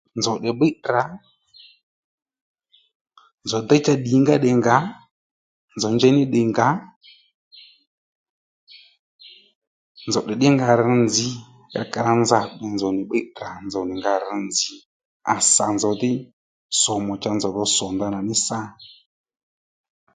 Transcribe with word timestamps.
Nzòw 0.17 0.37
nì 0.41 0.49
bbíy 0.55 0.73
tdrǎ 0.77 1.01
nzòw 3.45 3.61
déy 3.69 3.81
cha 3.85 3.93
ddǐnga 3.99 4.35
ddiy 4.39 4.55
ngǎ 4.59 4.77
nzòw 5.75 5.93
njey 5.95 6.13
ní 6.17 6.23
ddiy 6.27 6.45
ngǎ 6.51 6.67
nzòw 10.07 10.23
tdè 10.23 10.33
ddí 10.37 10.47
nga 10.53 10.67
rř 10.79 10.89
nzǐ 11.05 11.27
cha 11.71 11.81
ka 11.93 11.99
rǎ 12.05 12.13
nza 12.21 12.39
ò 12.65 12.67
nzòw 12.75 12.91
nì 12.95 13.01
bbiy 13.05 13.25
tdrǎ 13.27 13.49
nzòw 13.65 13.83
nì 13.87 13.93
nga 13.99 14.13
rř 14.25 14.31
nzǐ 14.47 14.71
à 15.33 15.35
sà 15.53 15.65
nzòw 15.75 15.93
dhí 16.01 16.11
somu 16.81 17.13
cha 17.21 17.31
nzòw 17.37 17.53
dho 17.55 17.63
sò 17.75 17.85
ndanà 17.95 18.19
mí 18.27 18.35
sâ 18.45 18.59